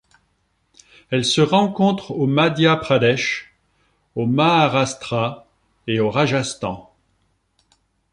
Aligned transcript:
Elle 1.11 1.23
se 1.25 1.41
rencontre 1.41 2.09
au 2.09 2.25
Madhya 2.25 2.75
Pradesh, 2.75 3.53
au 4.15 4.25
Maharashtra 4.25 5.45
et 5.85 5.99
au 5.99 6.09
Rajasthan. 6.09 6.91